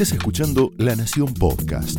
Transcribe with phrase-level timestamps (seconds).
[0.00, 1.98] Estás escuchando La Nación Podcast.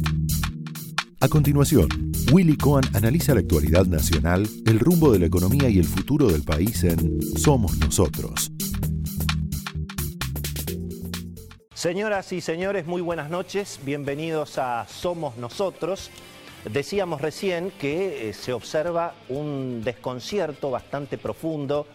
[1.20, 1.90] A continuación,
[2.32, 6.44] Willy Cohen analiza la actualidad nacional, el rumbo de la economía y el futuro del
[6.44, 8.54] país en Somos Nosotros.
[11.74, 13.82] Señoras y señores, muy buenas noches.
[13.84, 16.10] Bienvenidos a Somos Nosotros.
[16.72, 21.86] Decíamos recién que eh, se observa un desconcierto bastante profundo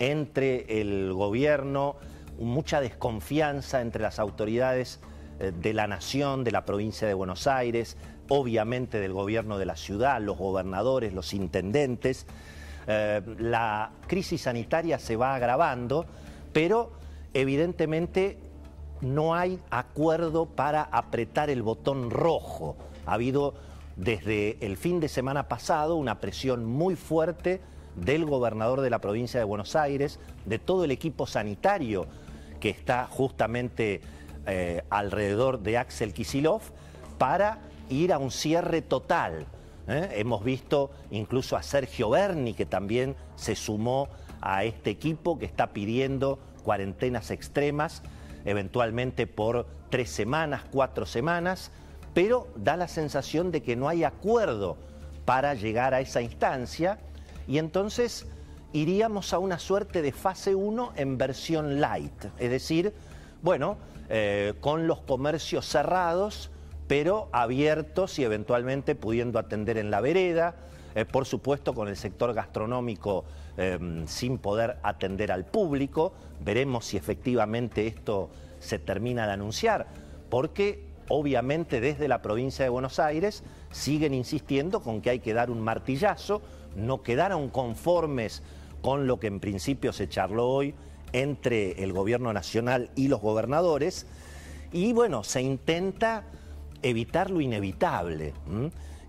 [0.00, 1.94] entre el gobierno,
[2.40, 4.98] mucha desconfianza entre las autoridades
[5.38, 7.96] de la nación, de la provincia de Buenos Aires,
[8.28, 12.26] obviamente del gobierno de la ciudad, los gobernadores, los intendentes.
[12.86, 16.06] Eh, la crisis sanitaria se va agravando,
[16.52, 16.92] pero
[17.34, 18.38] evidentemente
[19.00, 22.76] no hay acuerdo para apretar el botón rojo.
[23.06, 23.54] Ha habido
[23.96, 27.60] desde el fin de semana pasado una presión muy fuerte
[27.96, 32.06] del gobernador de la provincia de Buenos Aires, de todo el equipo sanitario
[32.60, 34.00] que está justamente
[34.46, 36.62] eh, alrededor de Axel Kisilov,
[37.18, 37.58] para
[37.88, 39.46] ir a un cierre total.
[39.88, 40.08] ¿eh?
[40.16, 44.08] Hemos visto incluso a Sergio Berni, que también se sumó
[44.40, 48.02] a este equipo que está pidiendo cuarentenas extremas,
[48.44, 51.70] eventualmente por tres semanas, cuatro semanas,
[52.14, 54.76] pero da la sensación de que no hay acuerdo
[55.24, 56.98] para llegar a esa instancia
[57.46, 58.26] y entonces
[58.72, 62.94] iríamos a una suerte de fase 1 en versión light, es decir,
[63.42, 63.76] bueno,
[64.08, 66.50] eh, con los comercios cerrados,
[66.86, 70.54] pero abiertos y eventualmente pudiendo atender en la vereda,
[70.94, 73.24] eh, por supuesto con el sector gastronómico
[73.56, 76.12] em, sin poder atender al público.
[76.44, 79.86] Veremos si efectivamente esto se termina de anunciar,
[80.28, 85.50] porque obviamente desde la provincia de Buenos Aires siguen insistiendo con que hay que dar
[85.50, 86.42] un martillazo,
[86.76, 88.42] no quedaron conformes
[88.82, 90.74] con lo que en principio se charló hoy
[91.12, 94.06] entre el gobierno nacional y los gobernadores,
[94.72, 96.24] y bueno, se intenta
[96.82, 98.32] evitar lo inevitable,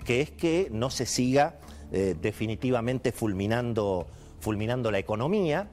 [0.05, 1.55] que es que no se siga
[1.91, 4.07] eh, definitivamente fulminando,
[4.39, 5.67] fulminando la economía.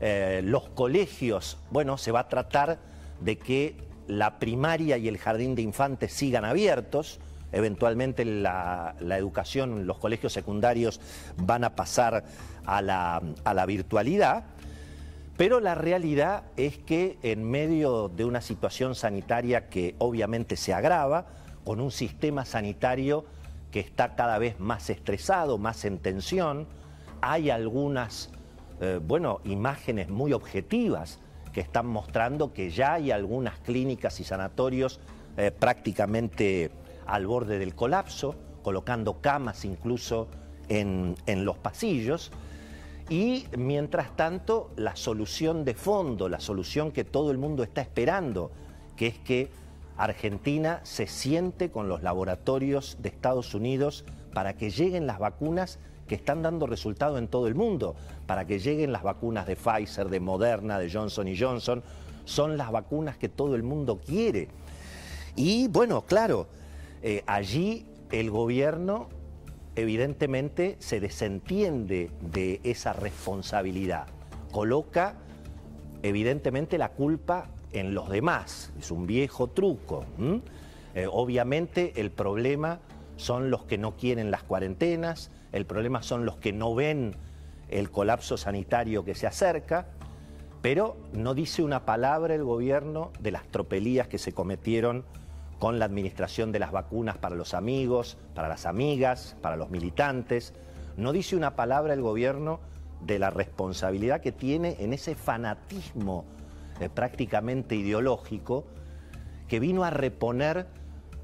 [0.00, 2.78] Eh, los colegios, bueno, se va a tratar
[3.20, 3.76] de que
[4.06, 7.20] la primaria y el jardín de infantes sigan abiertos.
[7.52, 11.00] Eventualmente la, educación, los colegios secundarios
[11.36, 12.24] van a pasar
[12.64, 14.44] a la, a la virtualidad.
[15.40, 21.28] Pero la realidad es que en medio de una situación sanitaria que obviamente se agrava,
[21.64, 23.24] con un sistema sanitario
[23.70, 26.66] que está cada vez más estresado, más en tensión.
[27.22, 28.28] Hay algunas,
[28.82, 31.20] eh, bueno, imágenes muy objetivas
[31.54, 35.00] que están mostrando que ya hay algunas clínicas y sanatorios
[35.38, 36.70] eh, prácticamente
[37.06, 40.28] al borde del colapso, colocando camas incluso
[40.68, 42.30] en, en los pasillos.
[43.10, 48.52] Y mientras tanto, la solución de fondo, la solución que todo el mundo está esperando,
[48.96, 49.50] que es que
[49.96, 56.14] Argentina se siente con los laboratorios de Estados Unidos para que lleguen las vacunas que
[56.14, 60.20] están dando resultado en todo el mundo, para que lleguen las vacunas de Pfizer, de
[60.20, 61.82] Moderna, de Johnson Johnson,
[62.24, 64.46] son las vacunas que todo el mundo quiere.
[65.34, 66.46] Y bueno, claro,
[67.02, 69.08] eh, allí el gobierno
[69.76, 74.06] evidentemente se desentiende de esa responsabilidad,
[74.52, 75.16] coloca
[76.02, 78.72] evidentemente la culpa en los demás.
[78.78, 80.04] Es un viejo truco.
[80.94, 82.80] Eh, obviamente el problema
[83.16, 87.14] son los que no quieren las cuarentenas, el problema son los que no ven
[87.68, 89.86] el colapso sanitario que se acerca,
[90.62, 95.04] pero no dice una palabra el gobierno de las tropelías que se cometieron
[95.60, 100.54] con la administración de las vacunas para los amigos, para las amigas, para los militantes.
[100.96, 102.60] No dice una palabra el gobierno
[103.02, 106.24] de la responsabilidad que tiene en ese fanatismo
[106.80, 108.64] eh, prácticamente ideológico
[109.48, 110.66] que vino a reponer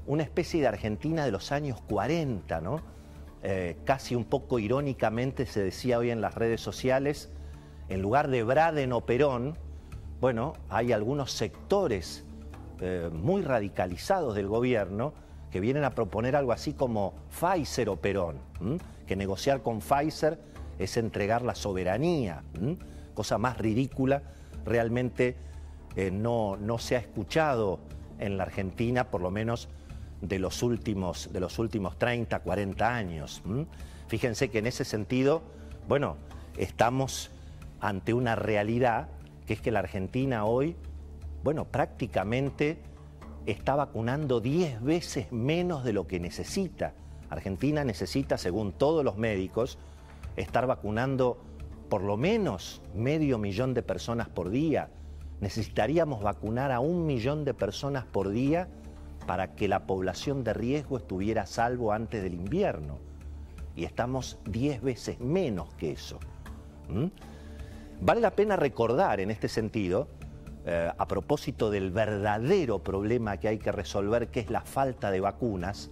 [0.05, 2.81] una especie de Argentina de los años 40, ¿no?
[3.41, 7.31] Eh, casi un poco irónicamente se decía hoy en las redes sociales,
[7.89, 9.57] en lugar de Braden o Perón,
[10.21, 12.26] bueno, hay algunos sectores
[12.79, 15.13] eh, muy radicalizados del gobierno
[15.51, 18.37] que vienen a proponer algo así como Pfizer o Perón,
[19.07, 20.39] que negociar con Pfizer
[20.77, 22.43] es entregar la soberanía,
[23.13, 24.21] cosa más ridícula
[24.65, 25.35] realmente
[25.95, 27.79] eh, no, no se ha escuchado
[28.19, 29.69] en la Argentina, por lo menos
[30.21, 33.41] de los últimos, de los últimos 30, 40 años.
[34.07, 35.41] Fíjense que en ese sentido,
[35.87, 36.17] bueno,
[36.57, 37.31] estamos
[37.79, 39.09] ante una realidad
[39.45, 40.75] que es que la Argentina hoy,
[41.43, 42.77] bueno, prácticamente
[43.45, 46.93] está vacunando 10 veces menos de lo que necesita.
[47.29, 49.77] Argentina necesita, según todos los médicos,
[50.35, 51.37] estar vacunando
[51.89, 54.89] por lo menos medio millón de personas por día
[55.39, 58.67] necesitaríamos vacunar a un millón de personas por día
[59.25, 62.97] para que la población de riesgo estuviera a salvo antes del invierno.
[63.75, 66.19] Y estamos 10 veces menos que eso.
[68.01, 70.07] Vale la pena recordar en este sentido,
[70.69, 75.21] eh, a propósito del verdadero problema que hay que resolver, que es la falta de
[75.21, 75.89] vacunas,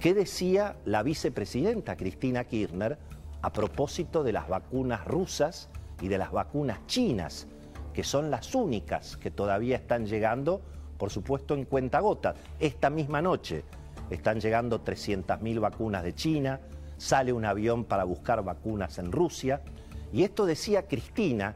[0.00, 2.98] ¿qué decía la vicepresidenta Cristina Kirchner
[3.42, 5.68] a propósito de las vacunas rusas
[6.02, 7.46] y de las vacunas chinas,
[7.94, 10.62] que son las únicas que todavía están llegando,
[10.98, 12.34] por supuesto, en cuentagotas?
[12.58, 13.62] Esta misma noche
[14.10, 16.58] están llegando 300.000 vacunas de China,
[16.96, 19.60] sale un avión para buscar vacunas en Rusia.
[20.12, 21.54] Y esto decía Cristina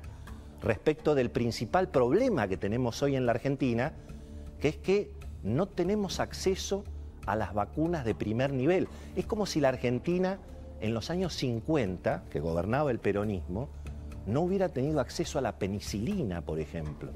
[0.63, 3.93] respecto del principal problema que tenemos hoy en la Argentina,
[4.61, 5.13] que es que
[5.43, 6.85] no tenemos acceso
[7.27, 8.89] a las vacunas de primer nivel.
[9.17, 10.39] Es como si la Argentina
[10.81, 13.69] en los años 50, que gobernaba el peronismo,
[14.27, 17.11] no hubiera tenido acceso a la penicilina, por ejemplo.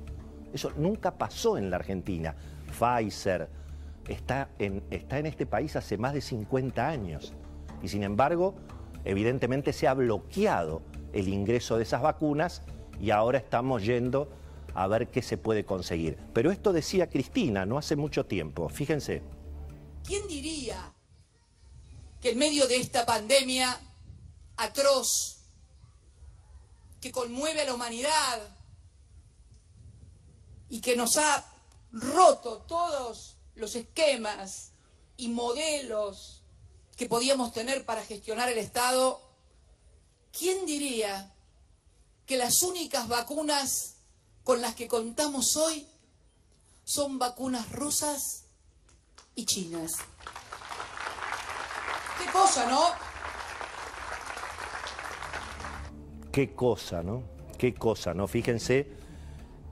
[0.52, 2.34] Eso nunca pasó en la Argentina.
[2.66, 3.48] Pfizer
[4.08, 7.34] está en, está en este país hace más de 50 años
[7.82, 8.54] y sin embargo,
[9.04, 10.82] evidentemente se ha bloqueado
[11.12, 12.62] el ingreso de esas vacunas
[13.00, 14.28] y ahora estamos yendo
[14.74, 16.18] a ver qué se puede conseguir.
[16.32, 19.22] Pero esto decía Cristina no hace mucho tiempo, fíjense.
[20.04, 20.92] ¿Quién diría
[22.20, 23.80] que en medio de esta pandemia
[24.56, 25.38] atroz
[27.00, 28.40] que conmueve a la humanidad
[30.68, 31.44] y que nos ha
[31.92, 34.72] roto todos los esquemas
[35.16, 36.42] y modelos
[36.96, 39.20] que podíamos tener para gestionar el Estado,
[40.32, 41.32] ¿quién diría
[42.26, 43.96] que las únicas vacunas
[44.42, 45.86] con las que contamos hoy
[46.84, 48.44] son vacunas rusas
[49.34, 49.92] y chinas.
[52.18, 52.80] ¿Qué cosa, no?
[56.32, 57.22] Qué cosa, ¿no?
[57.58, 58.26] Qué cosa, ¿no?
[58.26, 58.88] Fíjense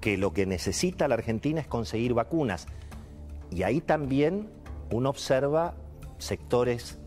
[0.00, 2.66] que lo que necesita la Argentina es conseguir vacunas.
[3.50, 4.50] Y ahí también
[4.90, 5.74] uno observa
[6.18, 6.98] sectores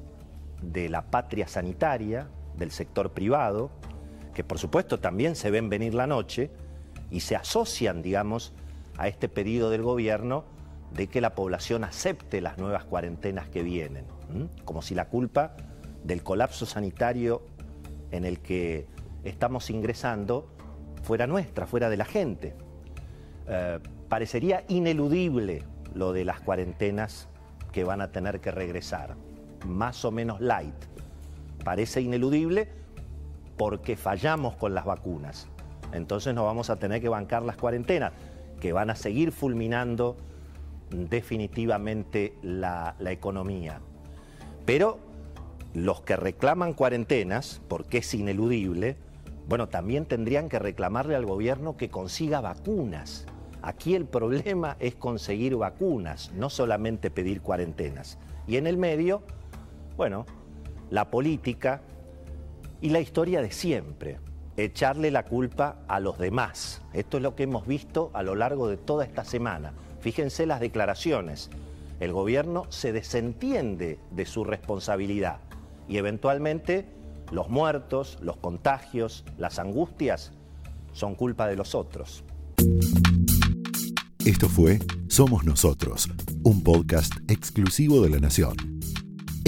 [0.61, 3.71] de la patria sanitaria, del sector privado,
[4.37, 6.51] que por supuesto también se ven venir la noche
[7.09, 8.53] y se asocian, digamos,
[8.95, 10.45] a este pedido del gobierno
[10.93, 14.05] de que la población acepte las nuevas cuarentenas que vienen,
[14.63, 15.55] como si la culpa
[16.03, 17.41] del colapso sanitario
[18.11, 18.85] en el que
[19.23, 20.47] estamos ingresando
[21.01, 22.53] fuera nuestra, fuera de la gente.
[23.47, 25.63] Eh, parecería ineludible
[25.95, 27.27] lo de las cuarentenas
[27.71, 29.15] que van a tener que regresar,
[29.65, 30.75] más o menos light.
[31.63, 32.85] Parece ineludible
[33.57, 35.47] porque fallamos con las vacunas.
[35.93, 38.13] Entonces nos vamos a tener que bancar las cuarentenas,
[38.59, 40.17] que van a seguir fulminando
[40.89, 43.81] definitivamente la, economía.
[44.65, 44.99] Pero
[45.73, 48.97] los que reclaman cuarentenas, porque es ineludible,
[49.47, 53.25] bueno, también tendrían que reclamarle al gobierno que consiga vacunas.
[53.61, 58.17] Aquí el problema es conseguir vacunas, no solamente pedir cuarentenas.
[58.45, 59.23] Y en el medio,
[59.95, 60.25] bueno,
[60.89, 61.81] la política,
[62.81, 64.19] y la historia de siempre,
[64.55, 66.81] echarle la culpa a los demás.
[66.93, 69.73] Esto es lo que hemos visto a lo largo de toda esta semana.
[70.01, 71.49] Fíjense las declaraciones.
[71.99, 75.39] El gobierno se desentiende de su responsabilidad
[75.87, 76.85] y eventualmente
[77.31, 80.31] los muertos, los contagios, las angustias
[80.93, 82.23] son culpa de los otros.
[84.25, 86.09] Esto fue Somos Nosotros,
[86.43, 88.55] un podcast exclusivo de la Nación.